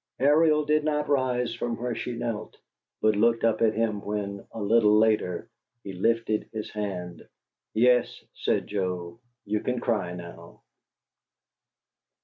[0.19, 2.57] Ariel did not rise from where she knelt,
[3.03, 5.47] but looked up at him when, a little later,
[5.83, 7.27] he lifted his hand.
[7.75, 10.61] "Yes," said Joe, "you can cry now."